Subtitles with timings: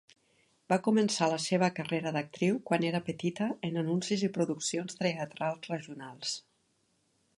[0.71, 6.35] Va començar la seva carrera d'actriu quan era petita en anuncis i produccions teatrals regionals.